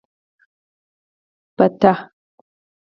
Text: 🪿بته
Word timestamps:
🪿بته 1.57 1.93